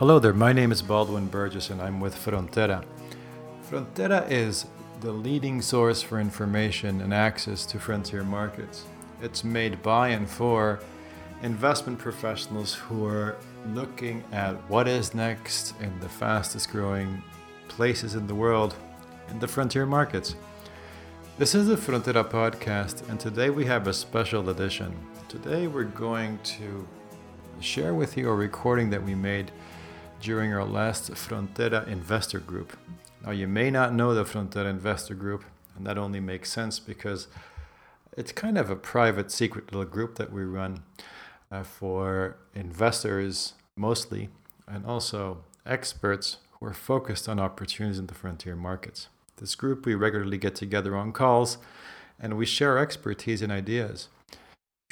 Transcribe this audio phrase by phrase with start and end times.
[0.00, 2.82] Hello there, my name is Baldwin Burgess and I'm with Frontera.
[3.70, 4.66] Frontera is
[5.00, 8.84] the leading source for information and access to frontier markets.
[9.20, 10.80] It's made by and for
[11.42, 13.36] investment professionals who are
[13.74, 17.22] looking at what is next in the fastest growing
[17.68, 18.74] places in the world
[19.30, 20.34] in the frontier markets.
[21.38, 24.94] This is the Frontera podcast, and today we have a special edition.
[25.30, 26.88] Today we're going to
[27.60, 29.52] share with you a recording that we made
[30.20, 32.76] during our last Frontera investor group.
[33.24, 35.44] Now, you may not know the Frontera investor group,
[35.76, 37.28] and that only makes sense because
[38.16, 40.82] it's kind of a private, secret little group that we run
[41.52, 44.30] uh, for investors mostly,
[44.66, 49.06] and also experts who are focused on opportunities in the frontier markets.
[49.36, 51.58] This group, we regularly get together on calls
[52.18, 54.08] and we share expertise and ideas.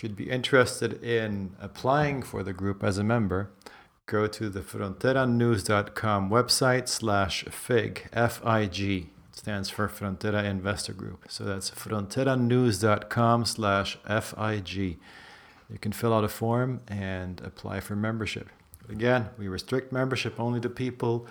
[0.02, 3.50] You'd be interested in applying for the group as a member,
[4.06, 9.10] go to the fronteranews.com website slash FIG, F-I-G.
[9.32, 11.24] Stands for Frontera Investor Group.
[11.28, 14.96] So that's fronteranews.com slash F-I-G.
[15.70, 18.48] You can fill out a form and apply for membership.
[18.88, 21.26] Again, we restrict membership only to people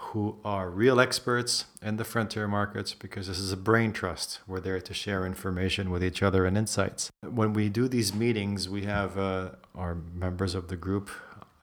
[0.00, 4.40] who are real experts in the frontier markets because this is a brain trust.
[4.46, 7.10] We're there to share information with each other and insights.
[7.22, 11.10] When we do these meetings, we have uh, our members of the group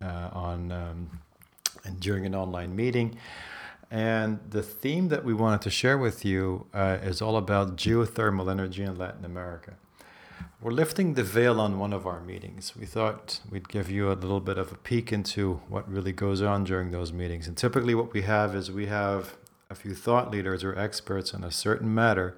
[0.01, 1.21] uh, on um,
[1.85, 3.17] and during an online meeting.
[3.89, 8.51] And the theme that we wanted to share with you uh, is all about geothermal
[8.51, 9.75] energy in Latin America.
[10.61, 12.73] We're lifting the veil on one of our meetings.
[12.79, 16.41] We thought we'd give you a little bit of a peek into what really goes
[16.41, 17.47] on during those meetings.
[17.47, 19.35] And typically, what we have is we have
[19.69, 22.37] a few thought leaders or experts on a certain matter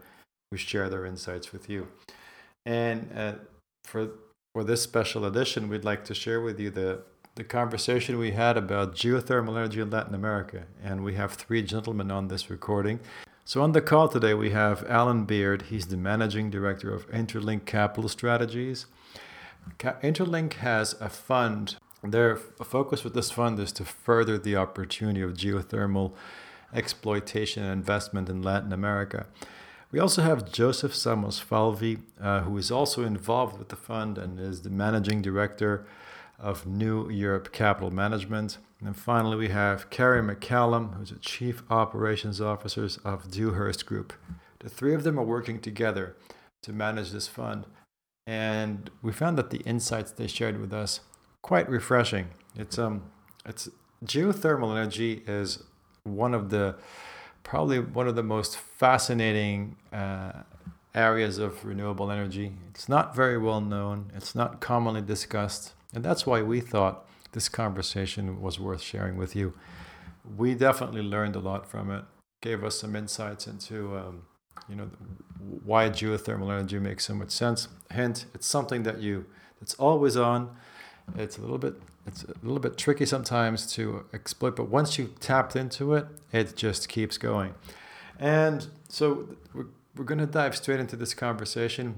[0.50, 1.90] who share their insights with you.
[2.66, 3.34] And uh,
[3.84, 4.09] for
[4.54, 7.04] for this special edition, we'd like to share with you the
[7.36, 10.64] the conversation we had about geothermal energy in Latin America.
[10.84, 13.00] And we have three gentlemen on this recording.
[13.47, 15.62] So, on the call today, we have Alan Beard.
[15.69, 18.88] He's the managing director of Interlink Capital Strategies.
[19.80, 21.78] Interlink has a fund.
[22.03, 26.12] Their focus with this fund is to further the opportunity of geothermal
[26.74, 29.28] exploitation and investment in Latin America.
[29.94, 34.41] We also have Joseph Samos Falvi, uh, who is also involved with the fund and
[34.41, 35.85] is the managing director
[36.38, 38.58] of New Europe Capital Management.
[38.80, 44.14] And then finally, we have Carrie McCallum, who's a Chief Operations Officer of Dewhurst Group.
[44.60, 46.16] The three of them are working together
[46.64, 47.66] to manage this fund.
[48.28, 51.00] And we found that the insights they shared with us
[51.42, 52.28] quite refreshing.
[52.56, 53.04] It's um
[53.46, 53.70] it's
[54.04, 55.64] geothermal energy is
[56.04, 56.76] one of the
[57.44, 60.34] probably one of the most fascinating uh,
[60.94, 62.52] areas of renewable energy.
[62.70, 64.12] It's not very well known.
[64.14, 65.74] It's not commonly discussed.
[65.94, 69.54] And that's why we thought this conversation was worth sharing with you.
[70.38, 72.04] We definitely learned a lot from it,
[72.42, 74.24] gave us some insights into, um,
[74.68, 74.90] you know,
[75.64, 77.68] why geothermal energy makes so much sense.
[77.92, 79.26] Hint, it's something that you,
[79.62, 80.56] it's always on.
[81.16, 85.14] It's a little bit, it's a little bit tricky sometimes to exploit, but once you
[85.20, 87.54] tapped into it, it just keeps going.
[88.20, 91.96] And so we're, we're going to dive straight into this conversation.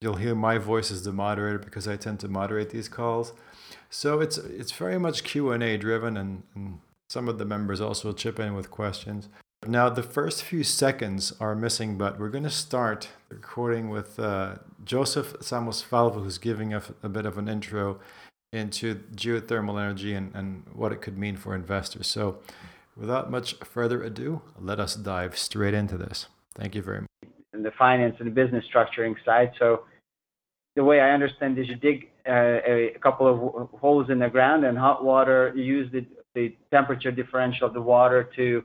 [0.00, 3.32] You'll hear my voice as the moderator because I tend to moderate these calls.
[3.90, 8.12] So it's it's very much Q and A driven, and, some of the members also
[8.12, 9.30] chip in with questions.
[9.66, 14.20] Now the first few seconds are missing, but we're going to start the recording with
[14.20, 17.98] uh, Joseph Samos Falvo, who's giving a, a bit of an intro
[18.52, 22.06] into geothermal energy and, and what it could mean for investors.
[22.06, 22.40] So,
[22.94, 26.26] without much further ado, let us dive straight into this.
[26.54, 27.08] Thank you very much
[27.58, 29.52] and the finance and business structuring side.
[29.58, 29.82] So
[30.76, 34.64] the way I understand is you dig uh, a, couple of holes in the ground
[34.64, 36.06] and hot water, you use the,
[36.70, 38.62] temperature differential of the water to,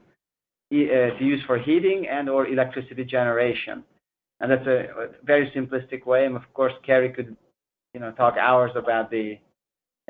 [0.72, 3.84] uh, to use for heating and or electricity generation.
[4.42, 6.28] And that's a, very simplistic way.
[6.28, 7.36] And of course, Kerry could,
[7.96, 9.40] you know, talk hours about the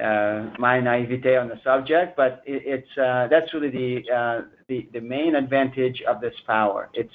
[0.02, 6.20] uh, my naivete on the subject, but it, it's that's really the, main advantage of
[6.20, 6.90] this power.
[6.94, 7.14] It's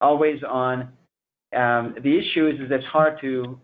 [0.00, 0.92] always on
[1.56, 3.58] um, the issue is, is it's hard to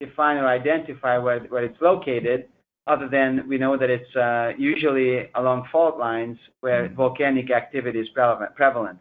[0.00, 2.48] define or identify where, where it's located,
[2.86, 6.96] other than we know that it's uh, usually along fault lines where mm-hmm.
[6.96, 8.08] volcanic activity is
[8.56, 8.98] prevalent.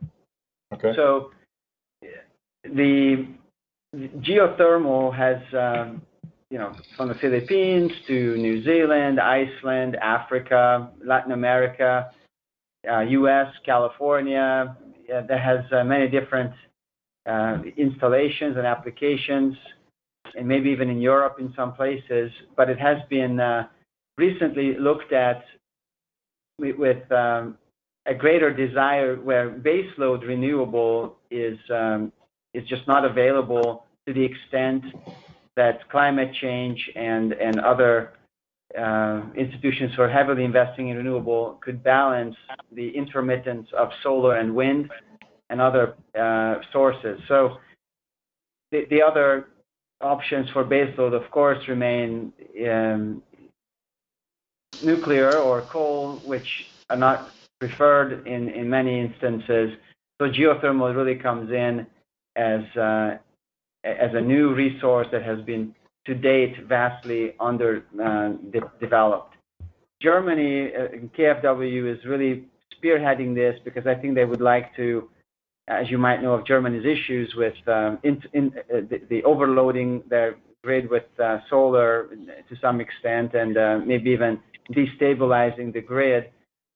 [0.73, 0.91] Okay.
[0.95, 1.31] So
[2.63, 3.27] the
[3.95, 6.01] geothermal has, um,
[6.49, 12.11] you know, from the Philippines to New Zealand, Iceland, Africa, Latin America,
[12.91, 14.75] uh, U.S., California,
[15.09, 16.51] that has uh, many different
[17.25, 19.55] uh, installations and applications.
[20.35, 23.67] And maybe even in Europe in some places, but it has been uh,
[24.17, 25.43] recently looked at
[26.59, 27.57] with, um,
[28.07, 32.11] a greater desire where baseload renewable is um,
[32.53, 34.83] is just not available to the extent
[35.57, 38.13] that climate change and and other
[38.77, 42.35] uh, institutions who are heavily investing in renewable could balance
[42.71, 44.89] the intermittence of solar and wind
[45.49, 47.19] and other uh, sources.
[47.27, 47.57] So
[48.71, 49.47] the, the other
[50.01, 52.31] options for baseload, of course, remain
[52.69, 53.21] um,
[54.83, 59.71] nuclear or coal, which are not preferred in, many instances.
[60.19, 61.87] So geothermal really comes in
[62.35, 63.17] as uh,
[63.83, 65.73] as a new resource that has been
[66.05, 69.33] to date vastly underdeveloped.
[69.33, 69.65] Uh,
[70.01, 72.45] Germany, uh, KfW is really
[72.75, 75.09] spearheading this because I think they would like to,
[75.67, 80.03] as you might know of Germany's issues with um, in, in, uh, the, the, overloading
[80.09, 82.07] their grid with uh, solar
[82.49, 84.39] to some extent and uh, maybe even
[84.71, 86.29] destabilizing the grid.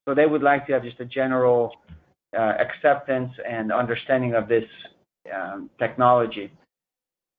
[0.07, 1.71] So they would like to have just a general
[2.37, 4.65] uh, acceptance and understanding of this
[5.33, 6.51] um, technology.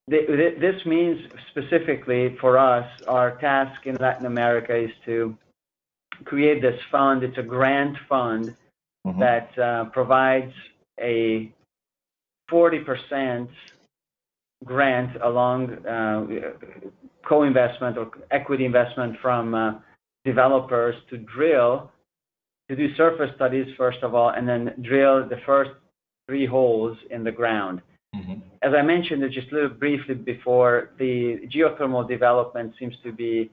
[0.08, 1.18] This means
[1.50, 5.36] specifically for us, our task in Latin America is to
[6.24, 7.22] create this fund.
[7.22, 8.56] It's a grant fund
[9.06, 9.20] mm-hmm.
[9.20, 10.52] that uh, provides
[11.00, 11.52] a
[12.50, 13.48] 40%
[14.64, 16.26] grant along uh,
[17.26, 19.72] co-investment or equity investment from uh,
[20.24, 21.90] developers to drill,
[22.68, 25.70] to do surface studies first of all, and then drill the first
[26.26, 27.82] three holes in the ground.
[28.14, 28.34] Mm-hmm.
[28.62, 33.50] As I mentioned just a little briefly before, the geothermal development seems to be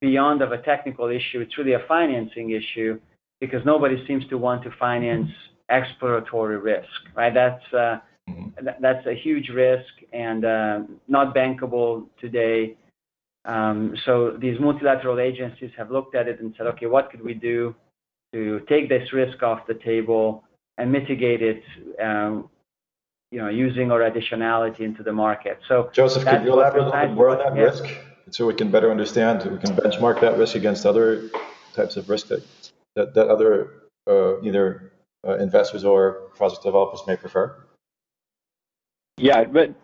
[0.00, 1.40] beyond of a technical issue.
[1.40, 3.00] It's really a financing issue
[3.40, 5.30] because nobody seems to want to finance
[5.68, 7.32] exploratory risk, right?
[7.32, 7.98] That's uh,
[8.28, 8.68] mm-hmm.
[8.80, 12.76] that's a huge risk and uh, not bankable today.
[13.44, 17.34] Um, so these multilateral agencies have looked at it and said, okay, what could we
[17.34, 17.74] do
[18.32, 20.44] to take this risk off the table
[20.78, 21.62] and mitigate it
[22.00, 22.48] um,
[23.32, 25.58] you know, using our additionality into the market.
[25.66, 27.84] So Joseph, could you elaborate a little bit more on that risk
[28.30, 31.30] so we can better understand, we can benchmark that risk against other
[31.74, 32.44] types of risk that,
[32.94, 33.70] that, that other
[34.06, 34.91] uh, either
[35.24, 37.56] investors or project developers may prefer?
[39.16, 39.74] Yeah, but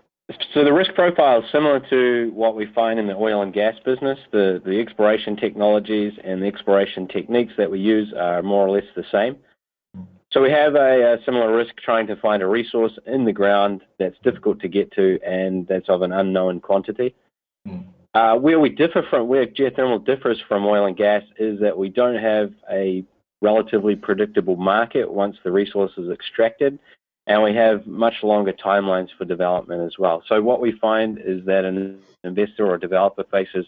[0.52, 3.75] so the risk profile is similar to what we find in the oil and gas
[3.85, 4.19] business.
[4.31, 8.85] The, the exploration technologies and the exploration techniques that we use are more or less
[8.94, 9.37] the same.
[10.31, 13.81] So we have a, a, similar risk trying to find a resource in the ground
[13.99, 17.14] that's difficult to get to and that's of an unknown quantity.
[17.67, 17.87] Mm.
[18.12, 21.88] Uh, where we differ from where geothermal differs from oil and gas is that we
[21.88, 23.05] don't have a
[23.43, 26.79] relatively predictable market once the resource is extracted,
[27.26, 30.23] and we have much longer timelines for development as well.
[30.26, 33.67] So what we find is that an investor or developer faces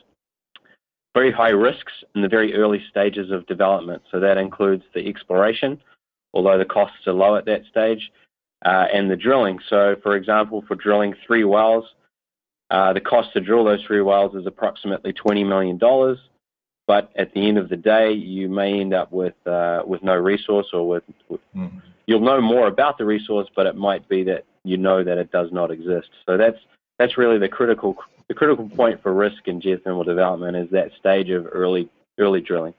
[1.14, 4.02] very high risks in the very early stages of development.
[4.10, 5.80] So that includes the exploration,
[6.32, 8.10] although the costs are low at that stage,
[8.64, 9.58] uh, and the drilling.
[9.68, 11.84] So, for example, for drilling three wells,
[12.70, 15.78] uh, the cost to drill those three wells is approximately $20 million.
[16.90, 20.16] But at the end of the day, you may end up with uh, with no
[20.16, 21.80] resource, or with, with mm.
[22.08, 25.30] you'll know more about the resource, but it might be that you know that it
[25.30, 26.08] does not exist.
[26.26, 26.58] So that's
[26.98, 27.94] that's really the critical
[28.26, 31.88] the critical point for risk in geothermal development is that stage of early
[32.18, 32.74] early drilling.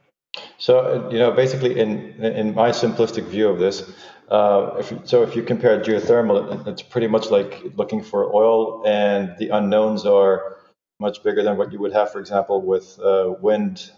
[0.58, 1.90] So, you know, basically, in
[2.22, 3.94] in my simplistic view of this,
[4.30, 9.38] uh, if, so if you compare geothermal, it's pretty much like looking for oil, and
[9.40, 10.58] the unknowns are
[11.00, 13.92] much bigger than what you would have, for example, with uh, wind,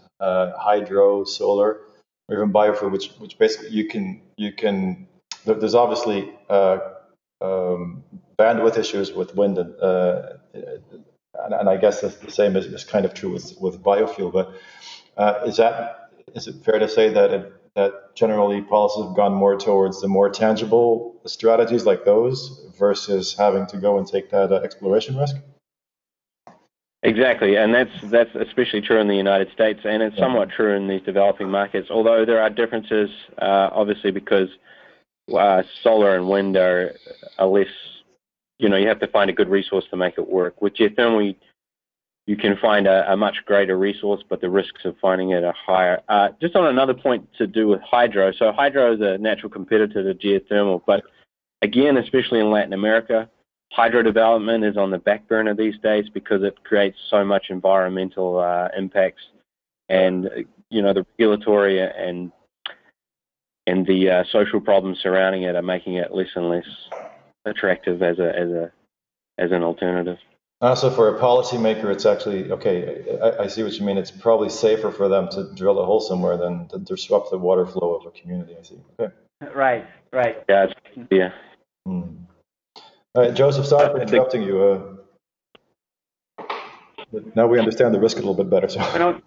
[0.57, 1.79] hydro, solar,
[2.27, 5.07] or even biofuel, which which basically you can you can.
[5.45, 6.77] There's obviously uh,
[7.41, 8.03] um,
[8.39, 13.05] bandwidth issues with wind, and, uh, and, and I guess the same is, is kind
[13.05, 14.53] of true with with biofuel, but.
[15.15, 19.33] Uh, is that is it fair to say that it, that generally policies have gone
[19.33, 24.51] more towards the more tangible strategies like those versus having to go and take that
[24.51, 25.35] uh, exploration risk?
[27.05, 30.87] Exactly, and that's that's especially true in the United States, and it's somewhat true in
[30.87, 31.89] these developing markets.
[31.91, 33.09] Although there are differences,
[33.41, 34.47] uh, obviously, because
[35.37, 36.95] uh, solar and wind are,
[37.37, 37.67] are less.
[38.57, 40.61] You know, you have to find a good resource to make it work.
[40.61, 41.35] With geothermal,
[42.25, 45.55] you can find a, a, much greater resource, but the risks of finding it are
[45.65, 45.99] higher.
[46.07, 48.31] Uh, just on another point to do with hydro.
[48.31, 51.03] So hydro is a natural competitor to geothermal, but
[51.61, 53.29] again, especially in Latin America,
[53.73, 58.37] hydro development is on the back burner these days because it creates so much environmental
[58.37, 59.23] uh, impacts,
[59.89, 60.29] and
[60.69, 62.31] you know the regulatory and
[63.65, 66.67] and the uh, social problems surrounding it are making it less and less
[67.45, 68.71] attractive as a as a
[69.37, 70.17] as an alternative.
[70.61, 73.03] Uh, so for a policymaker, it's actually okay.
[73.21, 73.97] I, I, see what you mean.
[73.97, 77.65] It's probably safer for them to drill a hole somewhere than to disrupt the water
[77.65, 78.55] flow of a community.
[78.57, 78.77] I see.
[78.97, 79.13] Okay.
[79.53, 79.85] Right.
[80.13, 80.37] Right.
[80.47, 80.67] Yeah.
[81.11, 81.31] yeah.
[81.85, 82.13] Hmm.
[83.15, 83.67] All right, Joseph.
[83.67, 84.95] Sorry for interrupting you.
[86.39, 86.45] Uh,
[87.35, 88.67] now we understand the risk a little bit better.
[88.67, 89.21] So.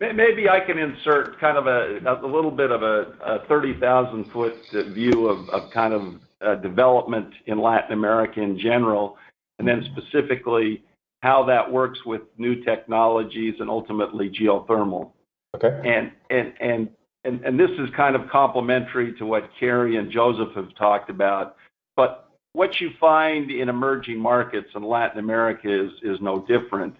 [0.00, 4.54] Maybe I can insert kind of a, a little bit of a, a 30,000 foot
[4.72, 9.18] view of, of kind of uh, development in Latin America in general,
[9.58, 10.82] and then specifically
[11.20, 15.10] how that works with new technologies and ultimately geothermal.
[15.56, 15.80] Okay.
[15.84, 16.88] And and and
[17.28, 21.56] and, and this is kind of complementary to what Kerry and Joseph have talked about.
[21.94, 26.96] But what you find in emerging markets in Latin America is is no different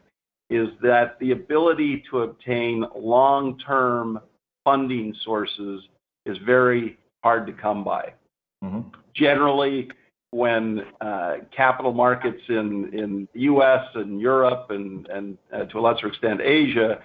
[0.51, 4.19] is that the ability to obtain long-term
[4.65, 5.83] funding sources
[6.25, 8.13] is very hard to come by.
[8.65, 8.89] Mm-hmm.
[9.15, 9.91] Generally,
[10.31, 13.85] when uh, capital markets in, in the U.S.
[13.95, 16.99] and Europe and, and uh, to a lesser extent Asia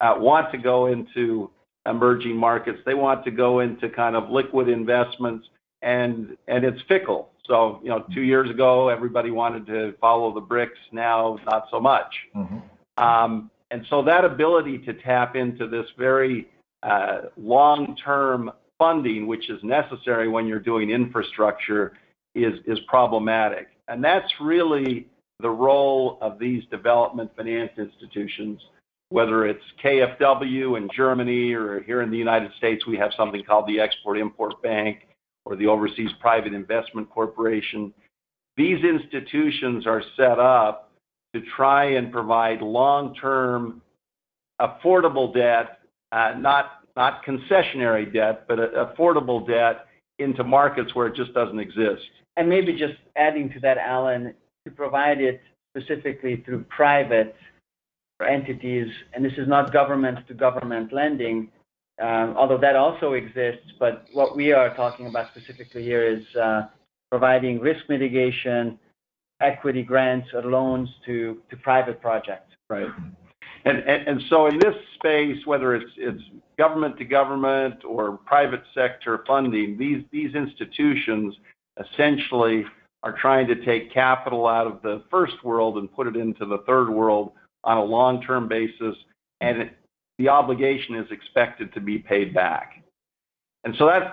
[0.00, 1.50] uh, want to go into
[1.86, 5.46] emerging markets, they want to go into kind of liquid investments,
[5.82, 7.30] and and it's fickle.
[7.46, 11.80] So you know, two years ago everybody wanted to follow the BRICS, now not so
[11.80, 12.12] much.
[12.34, 13.02] Mm-hmm.
[13.02, 16.48] Um, and so that ability to tap into this very
[16.82, 21.94] uh, long-term funding, which is necessary when you're doing infrastructure,
[22.34, 23.68] is, is problematic.
[23.88, 25.08] And that's really
[25.40, 28.60] the role of these development finance institutions,
[29.08, 33.68] whether it's KfW in Germany or here in the United States, we have something called
[33.68, 35.06] the Export-Import Bank
[35.44, 37.94] or the Overseas Private Investment Corporation.
[38.56, 40.90] These institutions are set up
[41.34, 43.82] to try and provide long-term
[44.60, 45.78] affordable debt,
[46.12, 49.86] uh, not not concessionary debt, but affordable debt
[50.18, 52.02] into markets where it just doesn't exist.
[52.36, 54.32] And maybe just adding to that, Alan,
[54.64, 55.42] to provide it
[55.76, 57.36] specifically through private
[58.24, 61.50] entities, and this is not government to government lending,
[62.00, 66.62] um, although that also exists, but what we are talking about specifically here is uh,
[67.10, 68.78] providing risk mitigation
[69.40, 72.54] equity grants or loans to private projects.
[72.68, 72.88] Right.
[73.64, 76.22] And so in this space, whether it's
[76.56, 81.34] government to government or private sector funding, these institutions
[81.78, 82.64] essentially
[83.02, 86.58] are trying to take capital out of the first world and put it into the
[86.58, 87.32] third world
[87.66, 88.96] on a long-term basis,
[89.42, 89.70] and
[90.18, 92.82] the obligation is expected to be paid back.
[93.64, 94.10] And so that's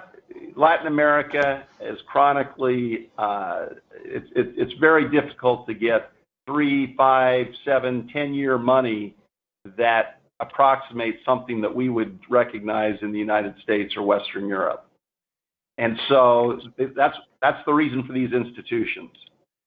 [0.56, 3.68] Latin America is chronically, uh,
[4.04, 6.12] it, it, it's very difficult to get
[6.48, 9.16] three, five, seven, ten-year money
[9.78, 14.86] that approximates something that we would recognize in the United States or Western Europe.
[15.78, 16.60] And so
[16.96, 19.12] that's that's the reason for these institutions.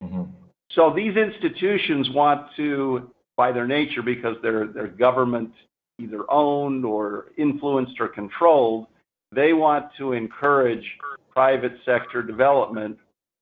[0.03, 0.25] Mm-hmm.
[0.73, 5.53] So these institutions want to, by their nature, because they're they're government
[5.99, 8.87] either owned or influenced or controlled,
[9.33, 10.85] they want to encourage
[11.31, 12.99] private sector development.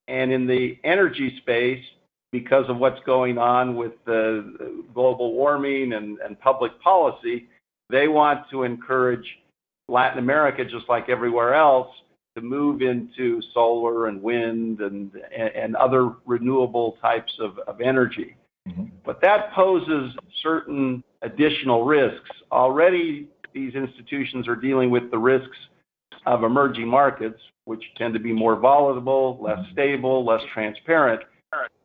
[0.08, 1.84] And in the energy space,
[2.30, 7.48] because of what's going on with the global warming and, and public policy,
[7.90, 9.38] they want to encourage
[9.88, 11.88] Latin America, just like everywhere else,
[12.36, 18.36] to move into solar and wind and, and other renewable types of, of energy.
[18.68, 18.85] Mm-hmm.
[19.04, 22.30] But that poses certain additional risks.
[22.50, 25.56] Already, these institutions are dealing with the risks
[26.26, 31.23] of emerging markets, which tend to be more volatile, less stable, less transparent.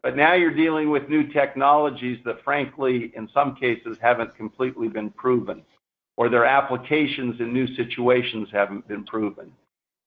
[0.01, 5.09] But now you're dealing with new technologies that, frankly, in some cases, haven't completely been
[5.11, 5.61] proven,
[6.17, 9.51] or their applications in new situations haven't been proven.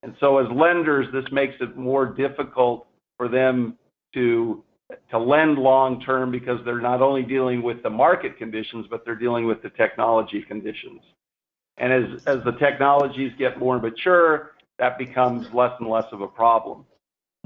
[0.02, 2.86] And so, as lenders, this makes it more difficult
[3.18, 3.76] for them
[4.14, 4.64] to
[5.10, 9.16] to lend long term because they're not only dealing with the market conditions, but they're
[9.16, 11.00] dealing with the technology conditions.
[11.78, 16.26] And as, as the technologies get more mature, that becomes less and less of a
[16.26, 16.84] problem.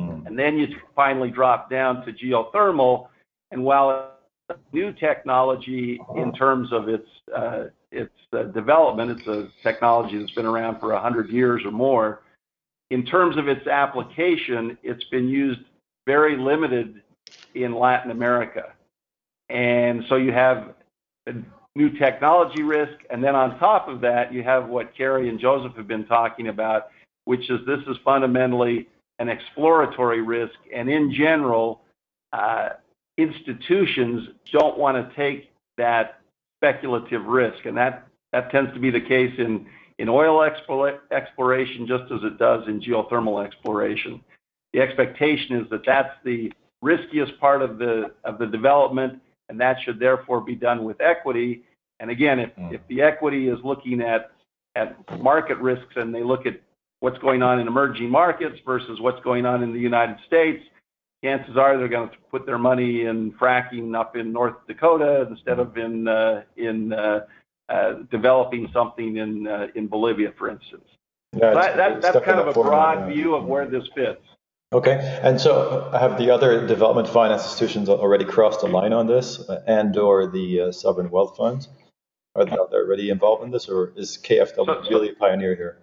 [0.00, 0.26] Mm.
[0.26, 3.08] And then you finally drop down to geothermal.
[3.50, 4.10] And while
[4.48, 10.18] it's a new technology in terms of its uh, its uh, development, it's a technology
[10.18, 12.22] that's been around for 100 years or more.
[12.90, 15.60] In terms of its application, it's been used
[16.06, 17.02] very limited
[17.54, 18.72] in Latin America.
[19.48, 20.74] And so you have
[21.74, 22.98] new technology risk.
[23.10, 26.48] And then on top of that, you have what Kerry and Joseph have been talking
[26.48, 26.88] about,
[27.24, 30.54] which is this is fundamentally an exploratory risk.
[30.74, 31.82] And in general,
[32.32, 32.70] uh,
[33.16, 36.20] institutions don't want to take that
[36.58, 37.64] speculative risk.
[37.66, 39.66] And that, that tends to be the case in,
[39.98, 44.22] in oil exploration just as it does in geothermal exploration.
[44.72, 46.52] The expectation is that that's the
[46.86, 51.62] riskiest part of the of the development, and that should therefore be done with equity.
[52.00, 52.72] And again, if, mm.
[52.72, 54.30] if the equity is looking at
[54.74, 54.88] at
[55.20, 56.60] market risks and they look at
[57.00, 60.62] what's going on in emerging markets versus what's going on in the United States,
[61.24, 65.58] chances are they're going to put their money in fracking up in North Dakota instead
[65.58, 67.20] of in uh, in uh,
[67.68, 70.88] uh, developing something in uh, in Bolivia, for instance.
[71.32, 74.22] Yeah, so that, that, that's kind of a broad view of where this fits.
[74.72, 79.48] Okay, and so have the other development finance institutions already crossed the line on this,
[79.66, 81.68] and or the uh, sovereign wealth funds?
[82.34, 85.78] Are they already involved in this, or is KFW so, really a pioneer here?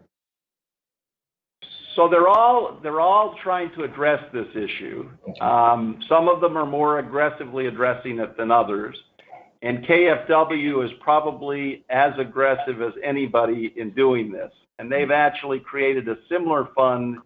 [1.95, 5.09] So they're all they're all trying to address this issue.
[5.39, 8.97] Um, some of them are more aggressively addressing it than others,
[9.61, 14.51] and KFW is probably as aggressive as anybody in doing this.
[14.77, 17.19] And they've actually created a similar fund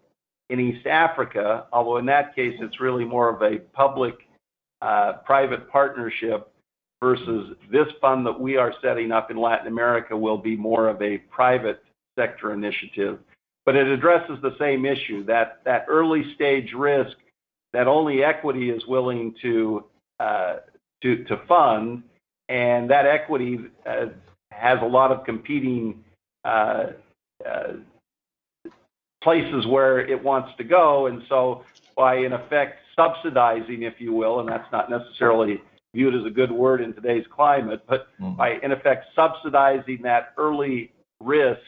[0.50, 6.52] in East Africa, although in that case it's really more of a public-private uh, partnership
[7.00, 11.00] versus this fund that we are setting up in Latin America will be more of
[11.02, 11.82] a private
[12.18, 13.18] sector initiative.
[13.64, 17.16] But it addresses the same issue, that, that early stage risk
[17.72, 19.84] that only equity is willing to,
[20.20, 20.56] uh,
[21.46, 22.02] fund,
[22.48, 24.06] and that equity uh,
[24.50, 26.02] has a lot of competing
[29.22, 31.06] places where it wants to go.
[31.06, 31.64] And so
[31.96, 35.60] by, in effect, subsidizing, if you will, and that's not necessarily
[35.94, 38.36] viewed as a good word in today's climate, but mm-hmm.
[38.36, 41.60] by, in effect, subsidizing that early risk,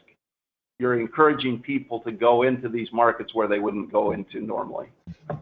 [0.78, 4.86] you're encouraging people to go into these markets where they wouldn't go into normally.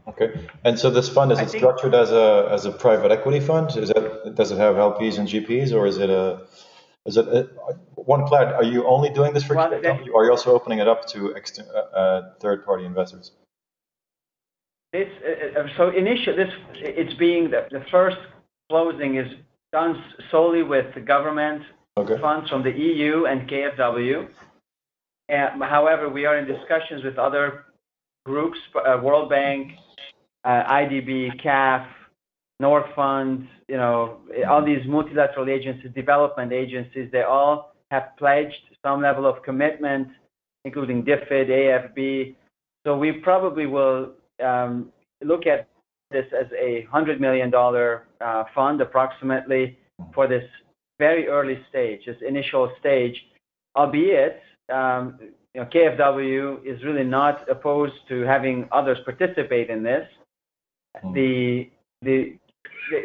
[0.08, 3.76] Okay, and so this fund is it structured as a as a private equity fund?
[3.76, 6.42] Is it does it have LPs and GPs, or is it a
[7.08, 7.48] is it a,
[7.94, 8.52] one cloud?
[8.52, 11.06] Are you only doing this for well, GPW, or are you also opening it up
[11.08, 13.32] to uh, uh, third party investors?
[14.92, 18.18] This uh, uh so initially this it's being the, the first
[18.70, 19.28] closing is
[19.72, 21.62] done solely with the government
[21.96, 22.20] okay.
[22.20, 24.28] funds from the EU and KFW.
[25.30, 27.66] And, however, we are in discussions with other
[28.24, 29.72] groups, uh, World Bank,
[30.44, 31.86] uh, IDB, CAF,
[32.60, 34.18] North Fund, you know,
[34.48, 40.08] all these multilateral agencies, development agencies, they all have pledged some level of commitment,
[40.64, 42.34] including DFID, AFB.
[42.86, 44.12] So we probably will
[44.44, 44.92] um,
[45.22, 45.68] look at
[46.10, 49.78] this as a $100 million uh, fund approximately
[50.14, 50.44] for this
[50.98, 53.16] very early stage, this initial stage,
[53.76, 54.40] albeit
[54.72, 55.18] um,
[55.54, 60.06] you know, KFW is really not opposed to having others participate in this.
[61.02, 61.12] Hmm.
[61.12, 61.70] The,
[62.02, 62.36] the,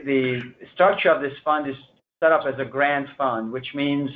[0.06, 0.42] the
[0.74, 1.76] structure of this fund is
[2.24, 4.10] set up as a grant fund, which means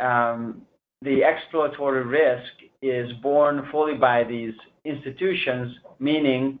[0.00, 0.62] um,
[1.02, 6.58] the exploratory risk is borne fully by these institutions, meaning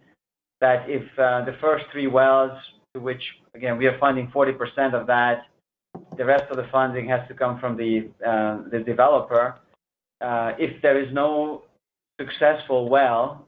[0.60, 2.52] that if uh, the first three wells,
[2.94, 3.22] to which,
[3.54, 5.42] again, we are funding 40% of that,
[6.16, 9.56] the rest of the funding has to come from the, uh, the developer.
[10.20, 11.62] Uh, if there is no
[12.20, 13.46] successful well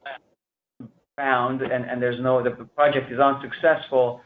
[1.16, 4.20] found and, and there's no, the project is unsuccessful,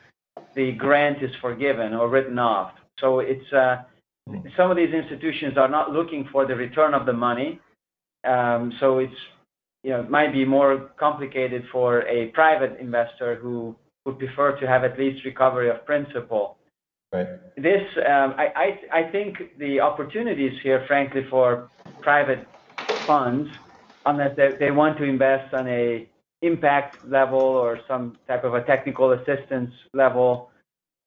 [0.55, 2.73] the grant is forgiven or written off.
[2.99, 3.83] So it's, uh,
[4.57, 7.61] some of these institutions are not looking for the return of the money.
[8.25, 9.15] Um, so it's
[9.83, 14.67] you know, it might be more complicated for a private investor who would prefer to
[14.67, 16.57] have at least recovery of principal.
[17.13, 17.27] Right.
[17.57, 21.69] This, um, I, I, I think the opportunities here, frankly, for
[22.01, 22.47] private
[23.07, 23.51] funds,
[24.07, 26.09] unless they, they want to invest on a
[26.43, 30.51] impact level or some type of a technical assistance level,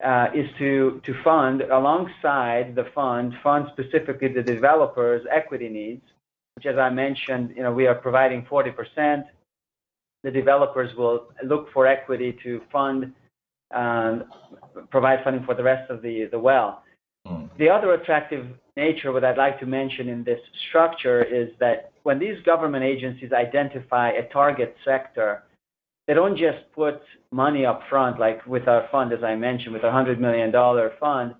[0.04, 6.02] uh, is to, to fund alongside the fund, fund specifically the developers' equity needs
[6.56, 9.24] which as I mentioned, you know, we are providing 40%.
[10.24, 13.12] The developers will look for equity to fund,
[13.74, 14.24] um,
[14.90, 16.82] provide funding for the rest of the, the well.
[17.26, 17.50] Mm.
[17.58, 18.46] The other attractive
[18.76, 23.32] nature, what I'd like to mention in this structure is that when these government agencies
[23.32, 25.42] identify a target sector,
[26.06, 27.00] they don't just put
[27.32, 30.52] money up front, like with our fund, as I mentioned, with a $100 million
[31.00, 31.34] fund.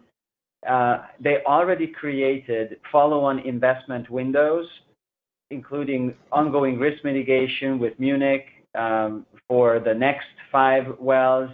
[0.68, 4.66] Uh, they already created follow-on investment windows
[5.50, 11.50] including ongoing risk mitigation with Munich um, for the next five wells,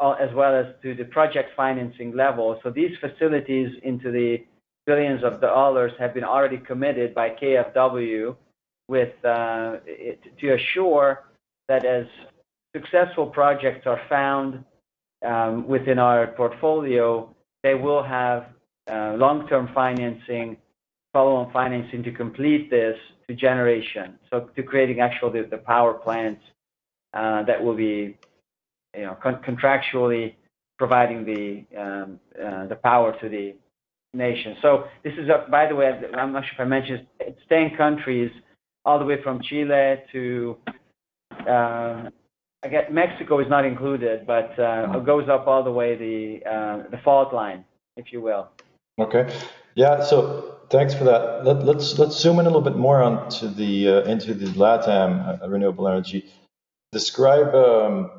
[0.00, 2.58] as well as to the project financing level.
[2.62, 4.38] So these facilities into the
[4.86, 8.36] billions of dollars have been already committed by KFW
[8.88, 9.76] with uh,
[10.40, 11.24] to assure
[11.68, 12.06] that as
[12.74, 14.64] successful projects are found
[15.24, 18.46] um, within our portfolio, they will have
[18.90, 20.56] uh, long-term financing
[21.12, 22.96] follow-on financing to complete this
[23.28, 26.42] to generation, so to creating actually the, power plants
[27.14, 28.16] uh, that will be
[28.96, 30.34] you know, con- contractually
[30.78, 32.18] providing the um,
[32.68, 33.54] the power to the
[34.14, 34.56] nation.
[34.62, 37.76] So this is, a, by the way, I'm not sure if I mentioned, it's 10
[37.76, 38.30] countries,
[38.84, 40.56] all the way from Chile to,
[41.48, 42.10] uh,
[42.62, 46.50] I guess Mexico is not included, but uh, it goes up all the way the
[46.50, 47.64] uh, the fault line,
[47.96, 48.48] if you will.
[48.98, 49.34] Okay.
[49.74, 50.04] Yeah.
[50.04, 51.44] So thanks for that.
[51.44, 54.46] Let, us let's, let's zoom in a little bit more onto the uh, into the
[54.46, 56.30] LATAM uh, renewable energy.
[56.92, 58.10] Describe um,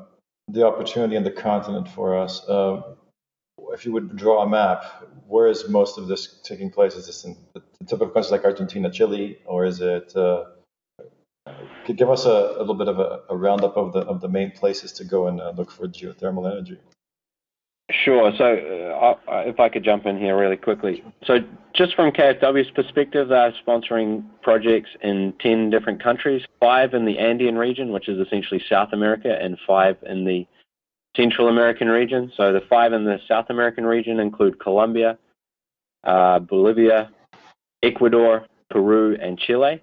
[0.48, 2.44] the opportunity in the continent for us.
[3.72, 4.84] If you would draw a map,
[5.26, 6.94] where is most of this taking place?
[6.94, 10.14] Is this in the typical countries like Argentina, Chile, or is it?
[10.16, 10.44] Uh,
[11.86, 14.28] could give us a, a, little bit of a, a, roundup of the of the
[14.28, 16.78] main places to go and uh, look for geothermal energy.
[17.90, 18.32] Sure.
[18.38, 18.44] So,
[19.28, 21.04] uh, if I could jump in here really quickly.
[21.26, 21.38] So,
[21.74, 27.58] just from KfW's perspective, they're sponsoring projects in 10 different countries, five in the Andean
[27.58, 30.46] region, which is essentially South America, and five in the
[31.16, 32.32] Central American region.
[32.36, 35.18] So, the five in the South American region include Colombia,
[36.04, 37.10] uh, Bolivia,
[37.82, 39.82] Ecuador, Peru, and Chile.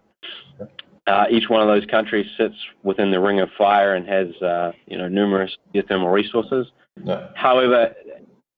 [1.07, 4.71] Uh, each one of those countries sits within the ring of fire and has, uh,
[4.85, 6.67] you know, numerous geothermal resources.
[7.03, 7.29] No.
[7.35, 7.95] However,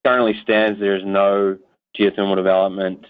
[0.06, 1.58] currently stands there is no
[1.98, 3.06] geothermal development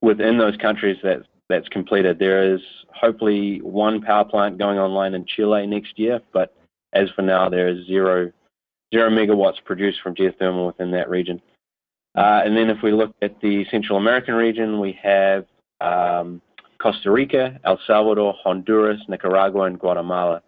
[0.00, 2.18] within those countries that that's completed.
[2.18, 2.60] There is
[2.92, 6.54] hopefully one power plant going online in Chile next year, but
[6.92, 8.32] as for now, there is zero
[8.94, 11.40] zero megawatts produced from geothermal within that region.
[12.14, 15.44] Uh, and then if we look at the Central American region, we have
[15.80, 16.40] um,
[16.78, 20.42] Costa Rica, El Salvador, Honduras, Nicaragua, and Guatemala.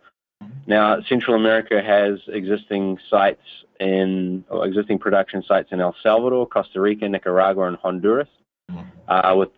[0.66, 3.42] Now, Central America has existing sites
[3.80, 8.28] in existing production sites in El Salvador, Costa Rica, Nicaragua, and Honduras.
[9.08, 9.48] Uh, with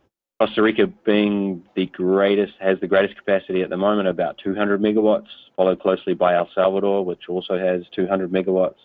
[0.41, 5.27] Costa Rica being the greatest, has the greatest capacity at the moment, about 200 megawatts,
[5.55, 8.77] followed closely by El Salvador, which also has 200 megawatts.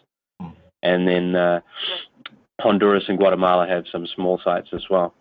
[0.42, 0.54] Mm-hmm.
[0.84, 1.62] And then uh,
[2.60, 5.14] Honduras and Guatemala have some small sites as well.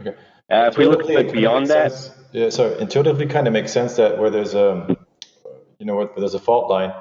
[0.00, 0.14] Okay.
[0.50, 2.16] Uh, if we look a bit beyond that, sense.
[2.32, 4.96] yeah, so intuitively kind of makes sense that where there's a,
[5.80, 6.92] you know, where there's a fault line,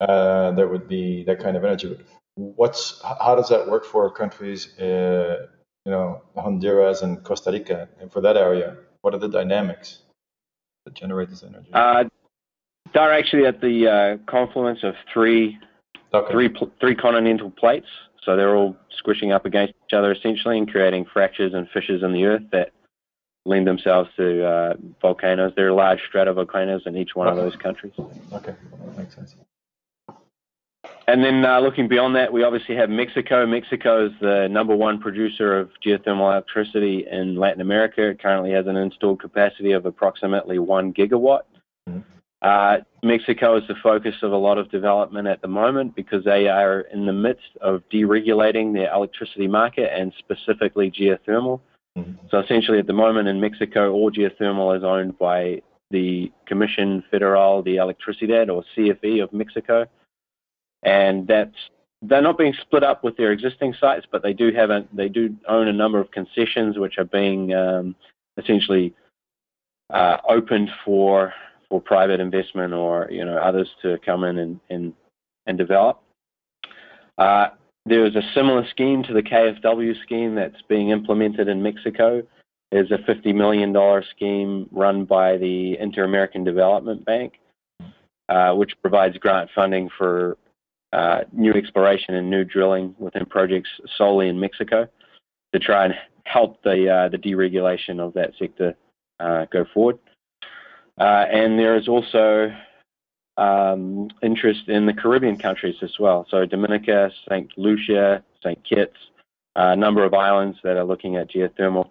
[0.00, 1.98] uh, there would be that kind of energy.
[2.34, 5.48] What's how does that work for countries, uh,
[5.88, 8.76] you know, Honduras and Costa Rica, and for that area?
[9.00, 10.00] What are the dynamics
[10.84, 11.70] that generate this energy?
[11.72, 12.04] Uh,
[12.92, 15.58] they're actually at the uh, confluence of three,
[16.12, 16.30] okay.
[16.30, 17.86] three, three continental plates.
[18.22, 22.12] So they're all squishing up against each other essentially and creating fractures and fissures in
[22.12, 22.72] the earth that
[23.46, 25.54] lend themselves to uh, volcanoes.
[25.56, 27.38] There are large stratovolcanoes in each one okay.
[27.38, 27.94] of those countries.
[28.34, 28.54] Okay,
[28.98, 29.36] makes sense.
[31.08, 33.46] And then uh, looking beyond that, we obviously have Mexico.
[33.46, 38.10] Mexico is the number one producer of geothermal electricity in Latin America.
[38.10, 41.44] It currently has an installed capacity of approximately one gigawatt.
[41.88, 42.00] Mm-hmm.
[42.42, 46.46] Uh, Mexico is the focus of a lot of development at the moment because they
[46.46, 51.62] are in the midst of deregulating their electricity market and specifically geothermal.
[51.96, 52.26] Mm-hmm.
[52.30, 57.62] So essentially, at the moment in Mexico, all geothermal is owned by the Commission Federal
[57.62, 59.86] de Electricidad or CFE of Mexico,
[60.82, 61.56] and that's
[62.02, 65.08] they're not being split up with their existing sites, but they do have a, they
[65.08, 67.96] do own a number of concessions which are being um,
[68.36, 68.94] essentially
[69.90, 71.32] uh, opened for
[71.68, 74.92] for private investment or you know others to come in and and,
[75.46, 76.00] and develop.
[77.16, 77.48] Uh,
[77.84, 82.22] there is a similar scheme to the KfW scheme that's being implemented in Mexico.
[82.70, 83.74] There's a $50 million
[84.10, 87.34] scheme run by the Inter American Development Bank,
[88.28, 90.36] uh, which provides grant funding for
[91.32, 94.88] new exploration and new drilling within projects solely in Mexico
[95.52, 98.74] to try and help the uh, the deregulation of that sector
[99.20, 99.98] uh, go forward.
[100.98, 102.52] Uh, and there is also
[103.36, 106.26] um, interest in the Caribbean countries as well.
[106.28, 107.50] So Dominica, St.
[107.56, 108.58] Lucia, St.
[108.64, 108.96] Kitts,
[109.54, 111.90] a number of islands that are looking at geothermal.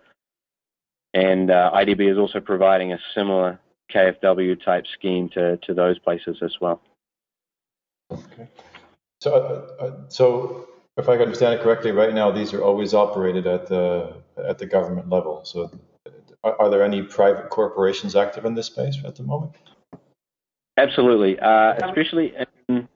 [1.14, 3.60] And uh, IDB is also providing a similar
[3.94, 6.82] KfW type scheme to, to those places as well.
[8.12, 8.48] Okay.
[9.22, 13.48] So, uh, uh, so if I understand it correctly, right now these are always operated
[13.48, 14.14] at the
[14.48, 15.42] at the government level.
[15.44, 15.72] So
[16.44, 19.54] are, are, there any private corporations active in this space at the moment?
[20.78, 22.34] Absolutely, uh, especially
[22.70, 22.88] in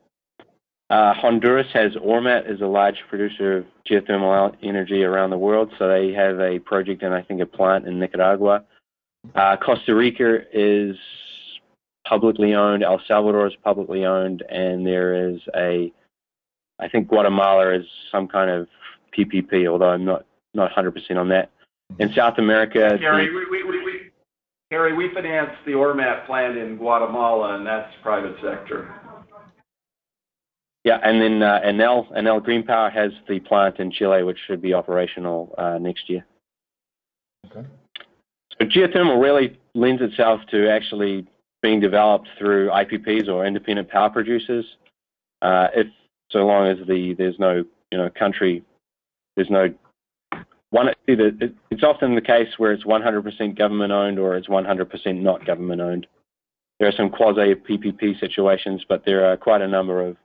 [0.92, 5.88] uh, Honduras has Ormat is a large producer of geothermal energy around the world, so
[5.88, 8.64] they have a project and I think a plant in Nicaragua.
[9.34, 10.96] Uh, Costa Rica is
[12.06, 12.82] publicly owned.
[12.82, 15.90] El Salvador is publicly owned, and there is a,
[16.78, 18.68] I think Guatemala is some kind of
[19.16, 21.50] PPP, although I'm not not 100% on that.
[21.98, 24.00] In South America, Gary, the, we, we, we,
[24.70, 28.94] Gary, we financed the Ormat plant in Guatemala, and that's private sector.
[30.84, 34.60] Yeah, and then uh, Enel, Enel Green Power has the plant in Chile, which should
[34.60, 36.26] be operational uh, next year.
[37.46, 37.66] Okay.
[38.58, 41.26] So geothermal really lends itself to actually
[41.62, 44.64] being developed through IPPs or independent power producers.
[45.40, 45.86] Uh, if
[46.32, 48.62] so long as the there's no you know country,
[49.36, 49.72] there's no
[50.70, 50.88] one.
[51.06, 56.06] It's often the case where it's 100% government owned or it's 100% not government owned.
[56.78, 60.16] There are some quasi PPP situations, but there are quite a number of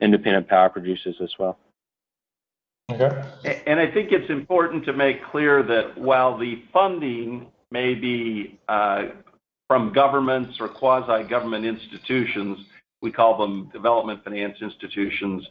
[0.00, 1.58] independent power producers as well.
[2.90, 3.62] Okay.
[3.66, 9.06] And I think it's important to make clear that while the funding may be uh,
[9.68, 12.58] from governments or quasi-government institutions,
[13.02, 15.46] we call them development finance institutions,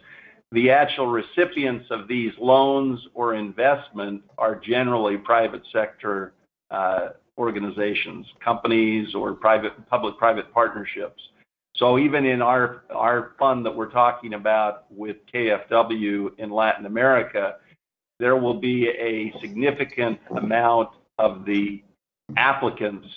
[0.51, 6.33] the actual recipients of these loans or investment are generally private sector
[6.71, 11.21] uh, organizations, companies, or private public-private partnerships.
[11.75, 17.55] So even in our fund that we're talking about with KfW in Latin America,
[18.19, 21.81] there will be a significant amount of the
[22.35, 23.07] applicants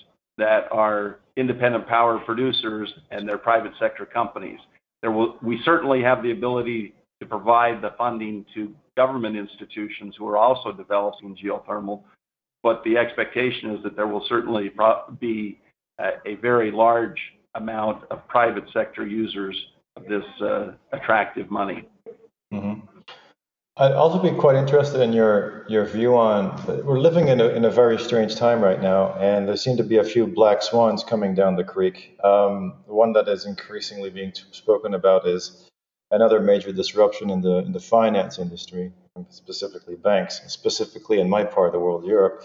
[0.43, 4.59] that are independent power producers and their private sector companies.
[5.05, 10.37] Will, we certainly have the ability to provide the funding to government institutions who are
[10.37, 12.03] also developing geothermal,
[12.63, 14.73] but the expectation is that there will certainly
[15.21, 15.61] be
[16.01, 17.21] a, a very large
[17.55, 19.57] amount of private sector users
[19.97, 21.89] of this uh, attractive money.
[22.53, 22.92] Mm-hmm.
[23.79, 26.63] I'd also be quite interested in your your view on.
[26.85, 29.83] We're living in a in a very strange time right now, and there seem to
[29.83, 32.19] be a few black swans coming down the creek.
[32.23, 35.71] Um, one that is increasingly being spoken about is
[36.11, 38.93] another major disruption in the in the finance industry,
[39.31, 42.45] specifically banks, specifically in my part of the world, Europe.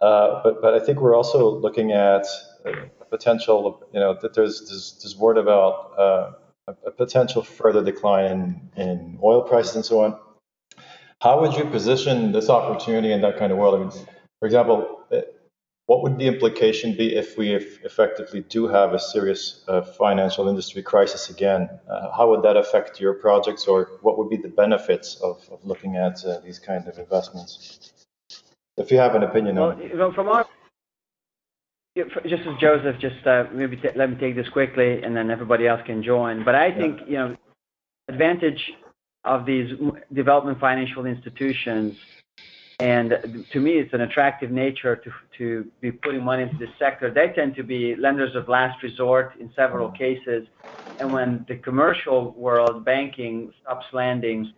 [0.00, 2.26] Uh, but but I think we're also looking at
[2.64, 6.32] a potential, you know, that there's there's, there's word about uh,
[6.66, 10.18] a, potential further decline in, in oil prices and so on.
[11.24, 13.74] How would you position this opportunity in that kind of world?
[13.76, 14.06] I mean,
[14.40, 15.22] for example, uh,
[15.86, 20.82] what would the implication be if we effectively do have a serious uh, financial industry
[20.82, 21.70] crisis again?
[21.88, 25.64] Uh, how would that affect your projects, or what would be the benefits of, of
[25.64, 27.90] looking at uh, these kind of investments?
[28.76, 30.14] If you have an opinion well, on it.
[30.14, 30.46] From our
[31.96, 35.66] just as Joseph, just uh, maybe t- let me take this quickly, and then everybody
[35.66, 36.44] else can join.
[36.44, 37.36] But I think you know,
[38.08, 38.60] advantage
[39.24, 39.78] of these
[40.12, 41.96] development financial institutions,
[42.80, 47.10] and to me, it's an attractive nature to to be putting money into this sector.
[47.10, 50.46] They tend to be lenders of last resort in several cases,
[50.98, 54.52] and when the commercial world, banking stops lending,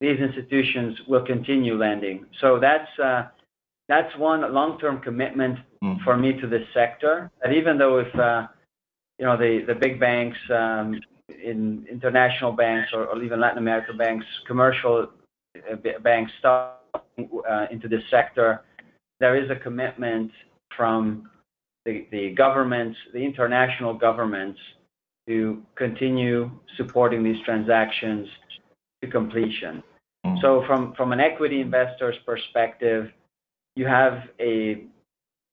[0.00, 2.26] these institutions will continue lending.
[2.40, 3.28] So that's uh,
[3.88, 6.02] that's one long-term commitment mm.
[6.04, 7.30] for me to this sector.
[7.42, 8.48] That even though if uh,
[9.18, 14.26] you know the the big banks, um, in international banks or, even Latin American banks,
[14.46, 15.08] commercial
[15.56, 18.62] uh, banks start uh, into this sector,
[19.20, 20.30] there is a commitment
[20.76, 21.30] from
[21.84, 24.58] the, the governments, the international governments,
[25.28, 28.28] to continue supporting these transactions
[29.02, 29.82] to completion.
[30.26, 30.40] Mm.
[30.40, 33.10] So from, from an equity investor's perspective,
[33.76, 34.84] you have a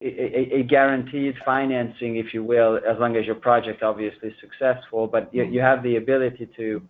[0.02, 5.08] a, guaranteed financing, if you will, as long as your project obviously is successful.
[5.08, 6.82] But you, you have the ability to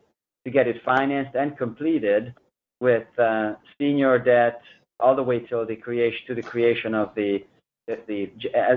[0.46, 2.34] to get it financed and completed
[2.80, 4.62] with uh, senior debt
[5.00, 7.44] all the way till the creation to the creation of the
[7.88, 8.32] the, the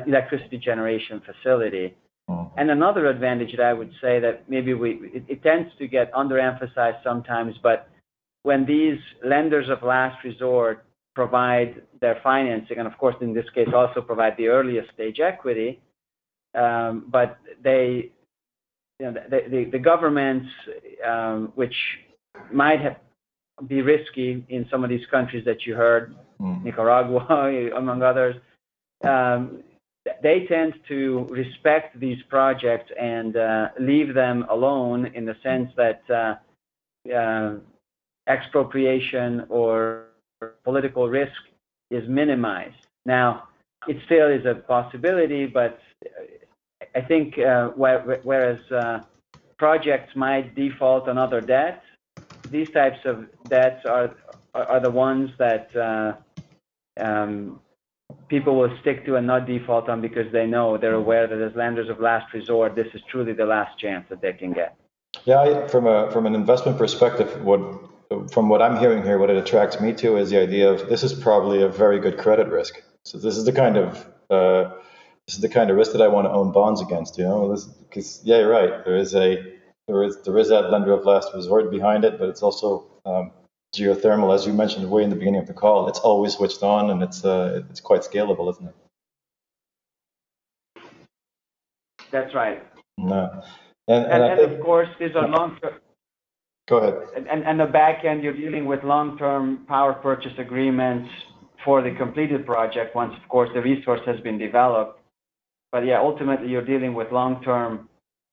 [0.06, 1.94] electricity generation facility.
[2.30, 2.58] Mm-hmm.
[2.58, 7.56] And another advantage that I would say that maybe it tends to get underemphasized sometimes,
[7.62, 7.88] but
[8.44, 13.68] when these lenders of last resort provide their financing, and of course, in this case,
[13.74, 15.80] also provide the earliest stage equity.
[16.54, 18.10] Um, but they,
[18.98, 20.48] you know, the, governments,
[21.06, 21.74] um, which
[22.50, 22.96] might have
[23.68, 26.64] be risky in some of these countries that you heard, mm.
[26.64, 28.34] Nicaragua, among others,
[29.04, 29.62] um,
[30.22, 36.02] they tend to respect these projects and uh, leave them alone in the sense that
[36.10, 37.54] uh, uh,
[38.28, 40.06] expropriation or
[40.64, 41.32] political risk
[41.90, 42.86] is minimized.
[43.04, 43.48] Now,
[43.88, 45.80] it still is a possibility, but
[46.94, 49.00] I think uh, whereas uh,
[49.58, 51.84] projects might default on other debts,
[52.50, 54.14] these types of debts are
[54.54, 56.12] are the ones that uh,
[57.00, 57.58] um,
[58.28, 61.54] people will stick to and not default on because they know they're aware that as
[61.56, 64.76] lenders of last resort, this is truly the last chance that they can get.
[65.24, 67.60] Yeah, I, from a from an investment perspective, what
[68.28, 71.02] from what I'm hearing here, what it attracts me to is the idea of this
[71.02, 72.82] is probably a very good credit risk.
[73.04, 74.74] So this is the kind of uh,
[75.26, 77.18] this is the kind of risk that I want to own bonds against.
[77.18, 77.56] You know,
[77.88, 78.84] because yeah, you're right.
[78.84, 79.54] There is a
[79.88, 83.32] there is there is that lender of last resort behind it, but it's also um,
[83.74, 85.88] geothermal, as you mentioned way in the beginning of the call.
[85.88, 88.74] It's always switched on, and it's uh, it's quite scalable, isn't it?
[92.10, 92.62] That's right.
[92.98, 93.42] No.
[93.88, 95.74] And, and, and, and of course, these are long term.
[96.72, 97.26] Go ahead.
[97.28, 101.10] And, the back end, you're dealing with long term power purchase agreements
[101.66, 104.98] for the completed project once, of course, the resource has been developed.
[105.70, 107.90] But yeah, ultimately, you're dealing with long term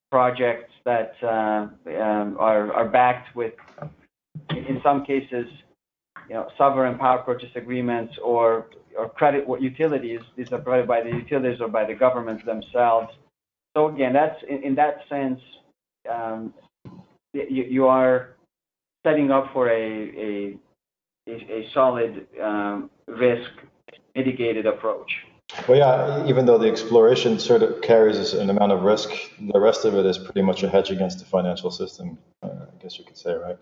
[0.09, 1.67] projects that uh,
[2.01, 3.55] um, are, backed with,
[4.51, 5.47] in some cases,
[6.29, 10.21] you know, sovereign power purchase agreements or, or credit utilities.
[10.37, 13.09] These are provided by the utilities or by the governments themselves.
[13.75, 15.41] So again, that's in, in that sense,
[16.09, 16.53] um,
[17.33, 18.35] you, you, are
[19.05, 20.57] setting up for a, a,
[21.27, 23.51] a, solid um, risk
[24.15, 25.11] mitigated approach.
[25.67, 29.83] Well, yeah, even though the exploration sort of carries an amount of risk, the rest
[29.85, 33.05] of it is pretty much a hedge against the financial system, uh, I guess you
[33.05, 33.57] could say, right?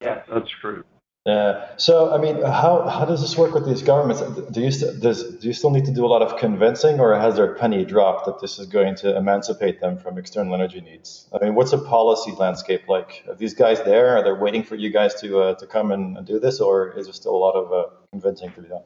[0.00, 0.84] Yeah, that's true.
[1.26, 1.70] Yeah.
[1.78, 4.20] So, I mean, how, how does this work with these governments?
[4.50, 7.18] Do you st- does do you still need to do a lot of convincing, or
[7.18, 11.26] has their penny dropped that this is going to emancipate them from external energy needs?
[11.32, 13.24] I mean, what's a policy landscape like?
[13.26, 14.18] Are these guys there?
[14.18, 16.92] Are they waiting for you guys to uh, to come and, and, do this, or
[16.98, 18.82] is there still a lot of uh, convincing to be done?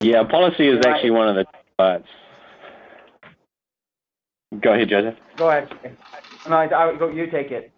[0.00, 1.46] Yeah, policy is actually one of the
[1.78, 2.08] parts.
[4.60, 5.14] Go ahead, Joseph.
[5.36, 5.68] Go ahead.
[6.48, 7.70] No, I, I, you take it.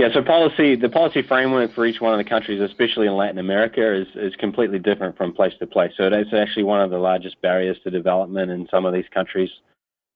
[0.00, 3.36] Yeah, so policy, the policy framework for each one of the countries, especially in Latin
[3.36, 5.92] America, is, is completely different from place to place.
[5.98, 9.50] So it's actually one of the largest barriers to development in some of these countries,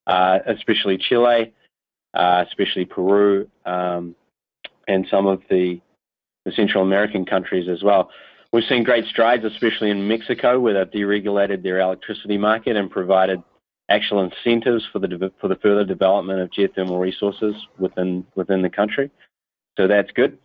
[0.07, 1.53] uh, especially Chile,
[2.15, 4.15] uh, especially Peru, um,
[4.87, 5.79] and some of the,
[6.45, 8.09] the Central American countries as well.
[8.51, 13.43] We've seen great strides, especially in Mexico, where they've deregulated their electricity market and provided
[13.91, 19.11] actual incentives for the for the further development of geothermal resources within within the country
[19.77, 20.37] so that's good.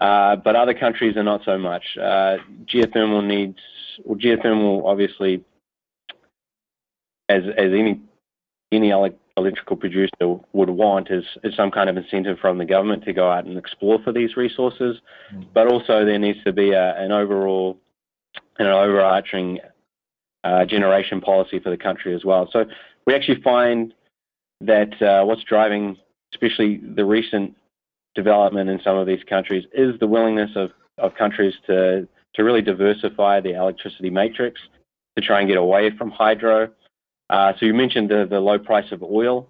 [0.00, 1.84] Uh, but other countries are not so much.
[1.96, 3.58] Uh, geothermal needs,
[4.04, 5.44] well, geothermal obviously,
[7.28, 8.00] as as any
[8.72, 8.90] any
[9.36, 13.30] electrical producer would want, is, is some kind of incentive from the government to go
[13.30, 14.96] out and explore for these resources.
[15.32, 15.46] Mm.
[15.54, 17.78] But also there needs to be a, an overall,
[18.58, 19.60] and an overarching
[20.42, 22.48] uh, generation policy for the country as well.
[22.52, 22.64] So
[23.06, 23.94] we actually find
[24.60, 25.96] that uh, what's driving,
[26.34, 27.54] especially the recent
[28.14, 32.62] development in some of these countries is the willingness of, of countries to, to really
[32.62, 34.60] diversify the electricity matrix
[35.16, 36.68] to try and get away from hydro.
[37.30, 39.48] Uh, so you mentioned the, the low price of oil.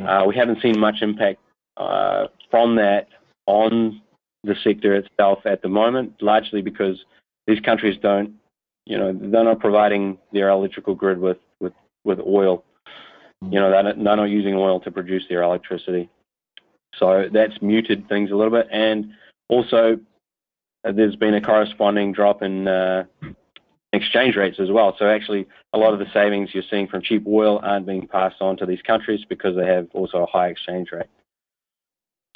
[0.00, 1.38] Uh, we haven't seen much impact
[1.76, 3.08] uh, from that
[3.46, 4.00] on
[4.44, 7.04] the sector itself at the moment, largely because
[7.46, 8.32] these countries don't,
[8.86, 11.72] you know, they're not providing their electrical grid with, with,
[12.04, 12.64] with oil.
[13.50, 16.08] You know, they're not, they're not using oil to produce their electricity.
[16.98, 18.68] So that's muted things a little bit.
[18.70, 19.12] And
[19.48, 19.98] also,
[20.84, 23.04] uh, there's been a corresponding drop in uh,
[23.92, 24.94] exchange rates as well.
[24.98, 28.40] So actually, a lot of the savings you're seeing from cheap oil aren't being passed
[28.40, 31.06] on to these countries because they have also a high exchange rate.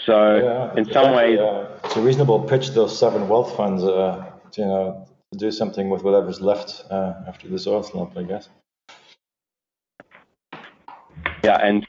[0.01, 2.71] So yeah, in some ways, uh, it's a reasonable pitch.
[2.71, 7.15] Those sovereign wealth funds, uh, to, you know, to do something with whatever's left uh,
[7.27, 8.49] after this oil slump, I guess.
[11.43, 11.87] Yeah, and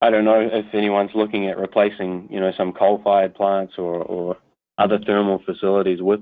[0.00, 4.36] I don't know if anyone's looking at replacing, you know, some coal-fired plants or, or
[4.78, 6.20] other thermal facilities with.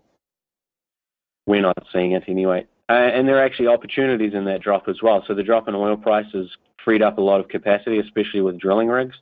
[1.47, 2.67] We're not seeing it anyway.
[2.89, 5.23] Uh, and there are actually opportunities in that drop as well.
[5.27, 6.51] So the drop in oil prices
[6.85, 9.17] freed up a lot of capacity, especially with drilling rigs.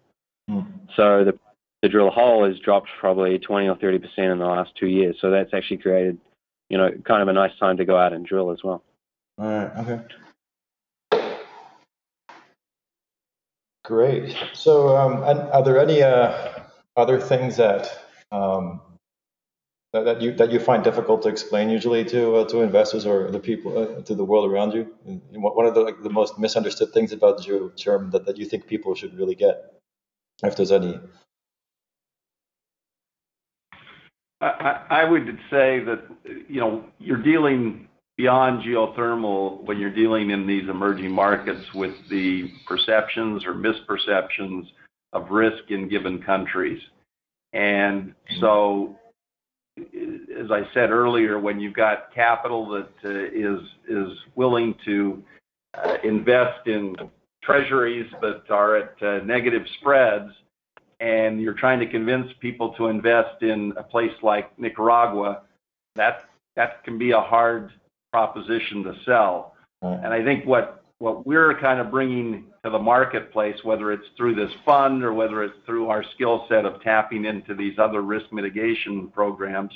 [0.48, 0.66] Mm.
[0.96, 1.38] So the
[1.82, 5.16] the drill hole has dropped probably 20 or 30 percent in the last two years.
[5.20, 6.18] So that's actually created,
[6.68, 8.82] you know, kind of a nice time to go out and drill as well.
[9.38, 9.70] All right.
[9.78, 10.02] Okay.
[13.86, 14.36] Great.
[14.52, 16.64] So, um, are there any uh,
[16.96, 17.88] other things that,
[18.32, 18.80] um,
[19.92, 23.30] that that you that you find difficult to explain usually to uh, to investors or
[23.30, 24.92] the people uh, to the world around you?
[25.06, 28.66] And what are the like, the most misunderstood things about geothermal that, that you think
[28.66, 29.80] people should really get,
[30.42, 30.98] if there's any?
[34.40, 36.02] I, I would say that
[36.48, 37.85] you know you're dealing
[38.16, 44.66] beyond geothermal when you're dealing in these emerging markets with the perceptions or misperceptions
[45.12, 46.80] of risk in given countries.
[47.52, 48.96] And so,
[49.78, 55.22] as I said earlier, when you've got capital that uh, is is willing to
[55.74, 56.96] uh, invest in
[57.42, 60.32] treasuries but are at uh, negative spreads,
[61.00, 65.42] and you're trying to convince people to invest in a place like Nicaragua,
[65.94, 66.24] that
[66.56, 67.72] that can be a hard
[68.16, 69.52] proposition to sell.
[69.82, 74.34] And I think what what we're kind of bringing to the marketplace, whether it's through
[74.34, 78.24] this fund or whether it's through our skill set of tapping into these other risk
[78.32, 79.70] mitigation programs,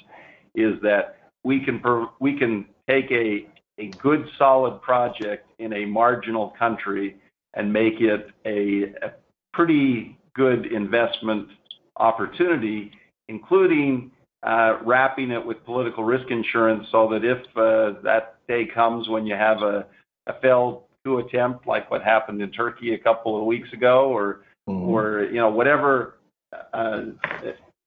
[0.54, 1.82] is that we can
[2.18, 3.46] we can take a
[3.78, 7.16] a good solid project in a marginal country
[7.52, 9.12] and make it a,
[9.52, 11.48] pretty good investment
[11.96, 12.90] opportunity,
[13.28, 14.10] including
[14.44, 19.34] wrapping it with political risk insurance so that if uh, that day comes when you
[19.34, 19.86] have a,
[20.26, 24.42] a failed coup attempt like what happened in Turkey a couple of weeks ago or
[24.68, 24.88] mm-hmm.
[24.88, 26.16] or you know whatever
[26.72, 27.02] uh,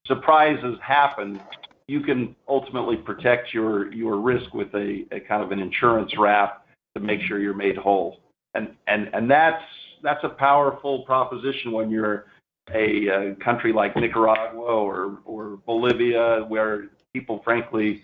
[0.05, 1.39] surprises happen
[1.87, 6.65] you can ultimately protect your your risk with a, a kind of an insurance wrap
[6.95, 8.19] to make sure you're made whole
[8.53, 9.63] and and and that's
[10.01, 12.25] that's a powerful proposition when you're
[12.73, 18.01] a, a country like Nicaragua or or Bolivia where people frankly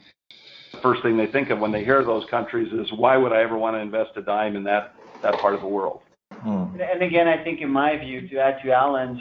[0.71, 3.41] the first thing they think of when they hear those countries is why would I
[3.41, 6.01] ever want to invest a dime in that that part of the world.
[6.31, 6.79] Hmm.
[6.79, 9.19] And again, I think in my view, to add to Alan's,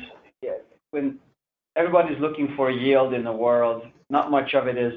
[0.91, 1.19] when
[1.77, 4.95] everybody's looking for yield in the world, not much of it is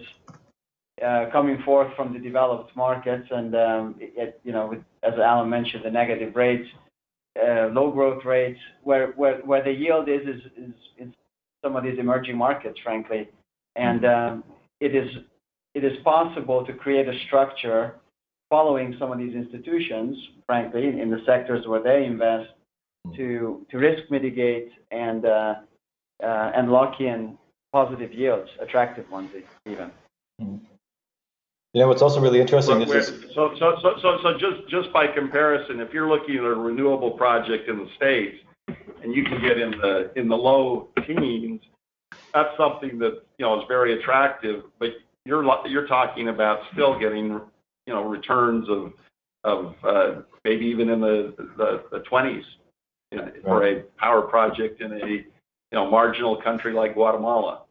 [1.05, 5.49] uh, coming forth from the developed markets, and um, it, you know, with, as Alan
[5.49, 6.80] mentioned, the negative rates, uh,
[7.37, 9.13] low growth rates, where
[9.63, 10.21] the yield is
[10.97, 11.13] in
[11.63, 13.29] some of these emerging markets, frankly,
[13.75, 14.43] and um,
[14.79, 17.95] it is possible to create a structure
[18.49, 22.49] following some of these institutions, frankly, in the sectors where they invest,
[23.15, 25.55] to risk mitigate and uh,
[26.23, 27.37] uh, and lock in
[27.71, 29.31] positive yields, attractive ones
[29.65, 29.91] even.
[31.73, 35.07] You know, what's also really interesting is so, so, so, so, so just just by
[35.07, 38.37] comparison, if you're looking at a renewable project in the states
[39.01, 41.61] and you can get in the in the low teens,
[42.33, 44.63] that's something that you know is very attractive.
[44.79, 44.89] But
[45.23, 47.39] you're you're talking about still getting
[47.87, 48.93] you know, returns of
[49.43, 52.43] of uh, maybe even in the the, the 20s
[53.11, 53.43] you know, right.
[53.43, 55.25] for a power project in a you
[55.73, 57.63] know marginal country like Guatemala.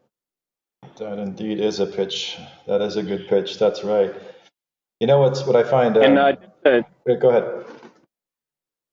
[1.00, 2.38] That indeed is a pitch.
[2.66, 3.58] That is a good pitch.
[3.58, 4.14] That's right.
[5.00, 5.96] You know what's what I find.
[5.96, 7.64] Um, and uh, uh, go ahead.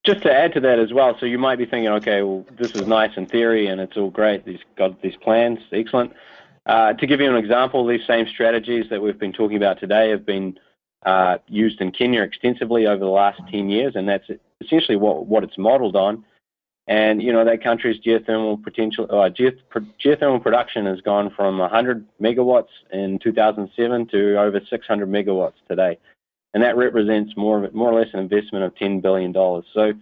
[0.05, 2.71] Just to add to that as well, so you might be thinking, okay, well, this
[2.71, 4.45] is nice in theory and it's all great.
[4.45, 6.13] These got these plans, excellent.
[6.65, 10.09] Uh, to give you an example, these same strategies that we've been talking about today
[10.09, 10.57] have been
[11.05, 14.29] uh, used in Kenya extensively over the last 10 years, and that's
[14.61, 16.23] essentially what, what it's modeled on.
[16.87, 22.69] And, you know, that country's geothermal potential, uh, geothermal production has gone from 100 megawatts
[22.91, 25.99] in 2007 to over 600 megawatts today.
[26.53, 29.33] And that represents more, more or less an investment of $10 billion.
[29.33, 29.93] So,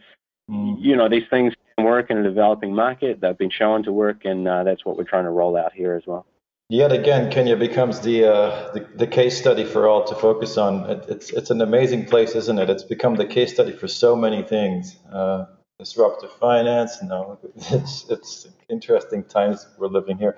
[0.50, 0.78] mm.
[0.80, 3.20] you know, these things can work in a developing market.
[3.20, 5.96] They've been shown to work, and uh, that's what we're trying to roll out here
[5.96, 6.28] as well.
[6.70, 10.90] Yet again, Kenya becomes the, uh, the, the case study for all to focus on.
[10.90, 12.72] It, it's it's an amazing place, isn't it?
[12.72, 14.98] It's become the case study for so many things.
[15.12, 15.46] Uh,
[15.80, 17.02] disruptive finance.
[17.02, 20.38] No, it's it's interesting times we're living here.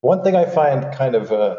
[0.00, 1.56] One thing I find kind of uh,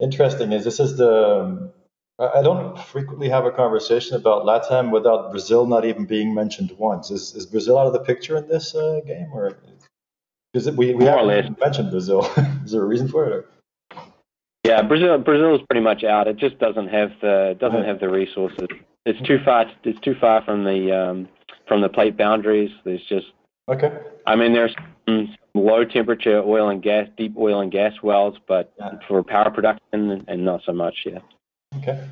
[0.00, 1.72] interesting is this is the
[2.18, 7.10] I don't frequently have a conversation about LATAM without Brazil not even being mentioned once.
[7.10, 9.56] Is is Brazil out of the picture in this uh, game, or
[10.52, 12.30] because we, we haven't mentioned Brazil.
[12.64, 13.32] Is there a reason for it?
[13.32, 13.44] Or?
[14.64, 16.28] Yeah, Brazil Brazil is pretty much out.
[16.28, 18.68] It just doesn't have the doesn't have the resources.
[19.04, 19.64] It's too far.
[19.82, 21.28] It's too far from the um,
[21.66, 22.70] from the plate boundaries.
[22.84, 23.26] There's just
[23.68, 23.92] okay.
[24.26, 24.74] I mean, there's
[25.06, 28.92] some low temperature oil and gas, deep oil and gas wells, but yeah.
[29.08, 30.94] for power production and not so much.
[31.04, 31.18] Yeah.
[31.78, 32.06] Okay.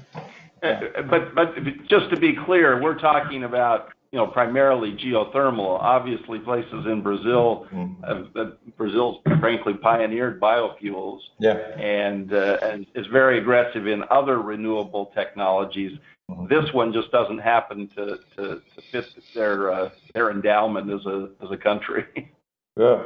[0.63, 0.81] Yeah.
[0.97, 1.55] Uh, but but
[1.89, 5.79] just to be clear, we're talking about you know, primarily geothermal.
[5.81, 8.05] Obviously, places in Brazil, mm-hmm.
[8.37, 8.45] uh,
[8.77, 11.55] Brazil's frankly pioneered biofuels, yeah.
[11.79, 15.97] and uh, and is very aggressive in other renewable technologies.
[16.29, 16.47] Mm-hmm.
[16.49, 21.31] This one just doesn't happen to to, to fit their uh, their endowment as a
[21.43, 22.07] as a country.
[22.79, 23.03] Yeah,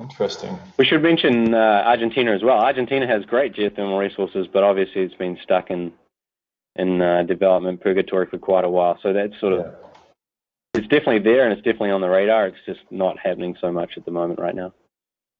[0.00, 0.58] interesting.
[0.78, 2.58] We should mention uh, Argentina as well.
[2.58, 5.92] Argentina has great geothermal resources, but obviously it's been stuck in
[6.76, 8.98] in uh, development purgatory for quite a while.
[9.02, 9.74] So that's sort of
[10.74, 12.46] it's definitely there and it's definitely on the radar.
[12.46, 14.72] It's just not happening so much at the moment right now.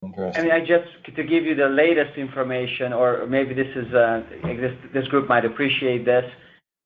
[0.05, 4.23] I mean, I just to give you the latest information, or maybe this is uh,
[4.43, 6.25] this this group might appreciate this.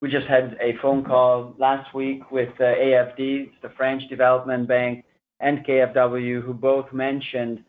[0.01, 5.03] We just had a phone call last week with uh, AFD, the French Development Bank,
[5.39, 7.63] and KfW, who both mentioned.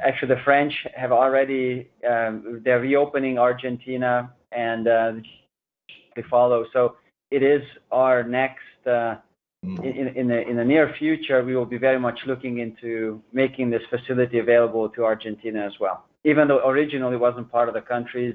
[0.00, 5.12] Actually, the French have already um, they're reopening Argentina, and uh,
[6.14, 6.64] they follow.
[6.72, 6.94] So
[7.32, 9.16] it is our next uh.
[9.62, 13.82] In, the, in the near future, we will be very much looking into making this
[13.90, 16.04] facility available to Argentina as well.
[16.24, 18.34] Even though originally it wasn't part of the countries,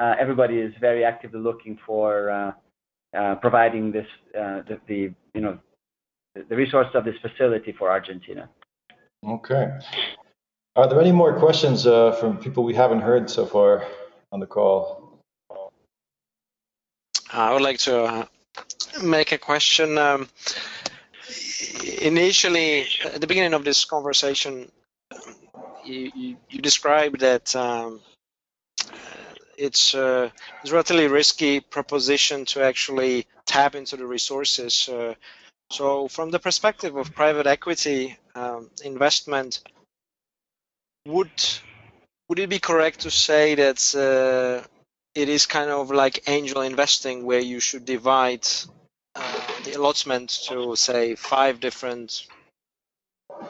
[0.00, 2.52] uh, everybody is very actively looking for uh,
[3.16, 5.58] uh, providing this, uh, the, the, you know,
[6.34, 8.48] the resources of this facility for Argentina.
[9.26, 9.70] Okay.
[10.76, 13.84] Are there any more questions uh, from people we haven't heard so far
[14.30, 15.18] on the call?
[17.32, 18.26] I would like to uh,
[19.02, 19.98] make a question.
[19.98, 20.28] Um,
[22.00, 24.70] initially, at the beginning of this conversation,
[25.84, 28.00] you, you, you described that um,
[29.56, 30.30] it's, uh,
[30.62, 34.88] it's a relatively risky proposition to actually tap into the resources.
[34.88, 35.14] Uh,
[35.70, 39.60] so, from the perspective of private equity um, investment,
[41.06, 41.30] would
[42.28, 44.66] would it be correct to say that uh,
[45.18, 48.46] it is kind of like angel investing, where you should divide
[49.16, 52.26] uh, the allotment to say five different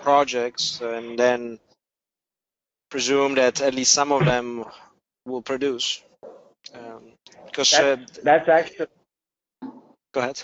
[0.02, 1.58] projects, and then
[2.90, 4.64] presume that at least some of them
[5.26, 6.02] will produce?
[6.74, 7.12] Um,
[7.46, 8.86] because that's, uh, that's actually.
[10.14, 10.42] Go ahead.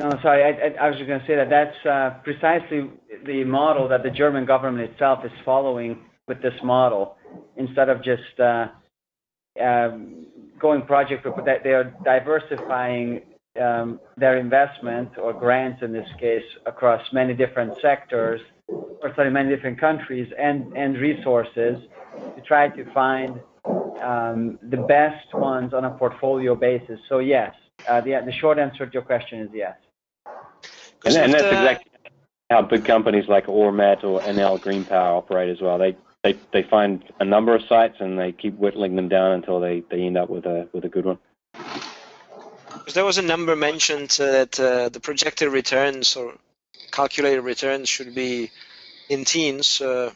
[0.00, 0.42] No, sorry.
[0.44, 2.90] I, I, was just going to say that that's uh, precisely
[3.24, 7.16] the model that the German government itself is following with this model.
[7.56, 8.68] Instead of just uh,
[9.60, 10.26] um,
[10.58, 13.22] going project, but they are diversifying
[13.60, 19.54] um, their investment or grants in this case across many different sectors, or sorry, many
[19.54, 21.76] different countries and, and resources
[22.34, 23.40] to try to find
[24.02, 27.00] um, the best ones on a portfolio basis.
[27.08, 27.54] So yes,
[27.88, 29.76] uh, the, the short answer to your question is yes.
[31.04, 31.90] And, and that's exactly
[32.50, 35.78] how big companies like Ormat or Enel Green Power operate as well.
[35.78, 35.96] They
[36.26, 39.80] they they find a number of sites and they keep whittling them down until they,
[39.90, 41.18] they end up with a with a good one.
[42.94, 46.34] There was a number mentioned uh, that uh, the projected returns or
[46.90, 48.50] calculated returns should be
[49.08, 50.10] in teens, uh,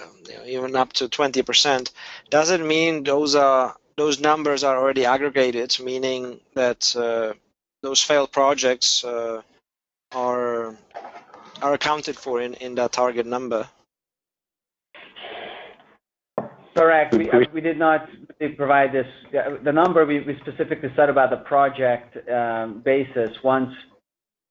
[0.00, 1.90] um, even up to 20%.
[2.30, 7.32] Does it mean those are those numbers are already aggregated, meaning that uh,
[7.82, 9.42] those failed projects uh,
[10.12, 10.76] are
[11.62, 13.68] are accounted for in, in that target number?
[16.76, 17.14] Correct.
[17.14, 18.08] We, we did not
[18.56, 19.06] provide this.
[19.32, 23.72] The number we, we specifically said about the project um, basis once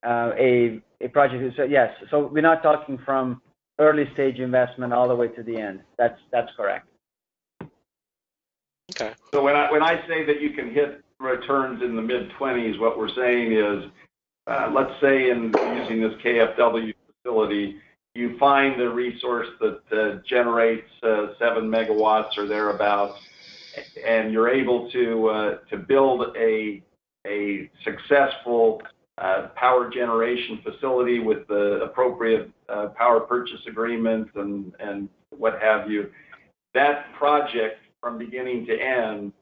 [0.05, 1.93] uh, a a project is yes.
[2.09, 3.41] So we're not talking from
[3.79, 5.81] early stage investment all the way to the end.
[5.97, 6.87] That's that's correct.
[8.91, 9.13] Okay.
[9.31, 12.79] So when I when I say that you can hit returns in the mid 20s,
[12.79, 13.91] what we're saying is
[14.47, 17.77] uh, let's say in using this KFW facility,
[18.15, 23.19] you find the resource that generates uh, seven megawatts or thereabouts,
[24.07, 26.81] and you're able to uh, to build a
[27.27, 28.81] a successful
[29.17, 32.49] uh, power generation facility with the appropriate
[32.95, 36.09] power purchase agreement and and what have you.
[36.73, 39.33] That project, from beginning to end,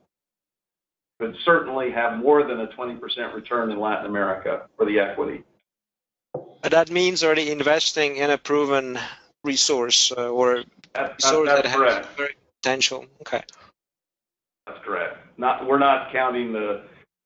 [1.19, 5.43] could certainly have more than a 20% return in Latin America for the equity.
[6.63, 8.97] That means already investing in a proven
[9.43, 12.19] resource uh, or that's, resource that's, that correct.
[12.19, 12.29] has
[12.61, 13.05] potential.
[13.21, 13.41] Okay.
[14.65, 15.17] That's correct.
[15.37, 16.83] Not we're not counting the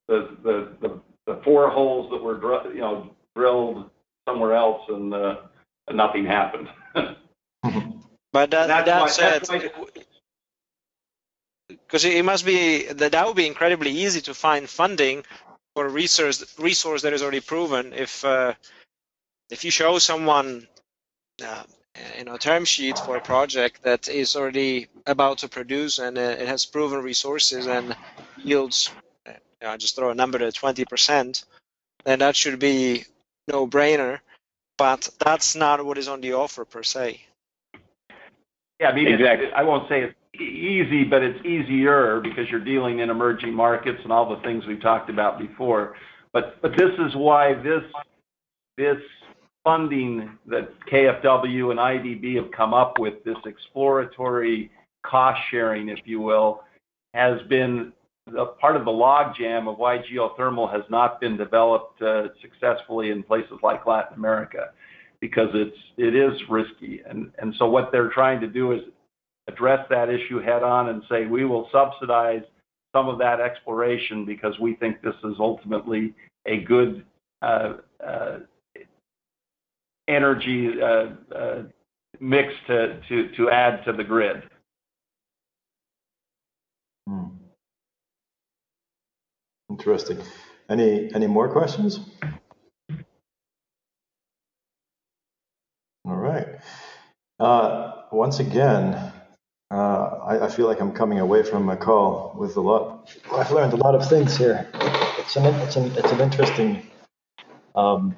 [0.07, 2.39] the the the, the four holes that were
[2.73, 3.89] you know drilled
[4.27, 5.35] somewhere else and, uh,
[5.87, 6.67] and nothing happened.
[6.93, 9.47] but that, that said,
[11.69, 15.23] because it must be that that would be incredibly easy to find funding
[15.75, 17.93] for a resource resource that is already proven.
[17.93, 18.53] If uh,
[19.49, 20.67] if you show someone
[21.43, 21.63] uh,
[22.17, 26.17] you know a term sheet for a project that is already about to produce and
[26.17, 27.95] uh, it has proven resources and
[28.37, 28.91] yields,
[29.27, 29.31] uh,
[29.61, 31.45] you know, just throw a number to 20%,
[32.05, 33.05] then that should be
[33.47, 34.19] no brainer.
[34.77, 37.19] But that's not what is on the offer per se.
[38.79, 39.51] Yeah, I mean, exactly.
[39.51, 44.11] I won't say it's easy, but it's easier because you're dealing in emerging markets and
[44.11, 45.95] all the things we've talked about before.
[46.31, 47.81] But but this is why this
[48.77, 49.01] this
[49.67, 54.71] funding that KFW and IDB have come up with, this exploratory
[55.05, 56.63] cost sharing, if you will,
[57.13, 57.91] has been
[58.61, 63.57] part of the logjam of why geothermal has not been developed uh, successfully in places
[63.61, 64.69] like Latin America
[65.19, 67.01] because it's it is risky.
[67.05, 68.79] And and so what they're trying to do is
[69.49, 72.43] address that issue head on and say we will subsidize
[72.95, 76.13] some of that exploration because we think this is ultimately
[76.45, 77.03] a good
[77.41, 77.73] uh,
[78.05, 78.39] uh,
[80.07, 81.63] energy uh, uh
[82.19, 84.43] mix to, add to the grid.
[87.07, 87.25] Hmm.
[89.69, 90.19] Interesting.
[90.69, 91.99] Any any more questions?
[96.05, 96.47] All right.
[97.39, 99.13] Uh, once again,
[99.69, 103.13] I, feel like I'm coming away from a call with a lot.
[103.31, 104.67] I've learned a lot of things here.
[105.19, 106.87] It's an interesting
[107.75, 108.15] um,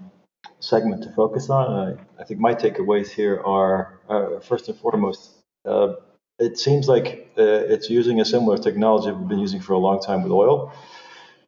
[0.60, 1.98] segment to focus on.
[2.20, 5.32] I, I, think my takeaways here are uh, first and foremost,
[5.66, 5.94] uh,
[6.38, 10.02] it seems like uh, it's using a similar technology we've been using for a long
[10.02, 10.72] time with oil.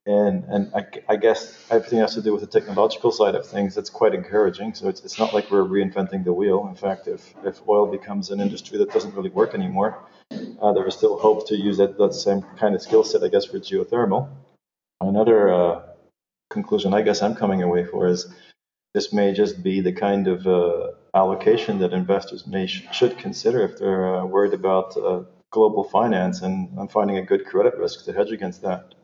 [0.06, 3.76] And, and I, I, guess everything has to do with the technological side of things.
[3.76, 4.74] That's quite encouraging.
[4.74, 6.68] So it's, it's not like we're reinventing the wheel.
[6.68, 10.00] In fact, if, if oil becomes an industry that doesn't really work anymore,
[10.60, 13.28] uh, there is still hope to use that, that same kind of skill set, I
[13.28, 14.28] guess, for geothermal.
[15.02, 15.82] Another uh,
[16.50, 18.34] conclusion I guess I'm coming away for is
[18.94, 23.64] this may just be the kind of uh, allocation that investors may sh- should consider
[23.64, 28.06] if they're uh, worried about uh, global finance and, and finding a good credit risk
[28.06, 28.96] to hedge against that.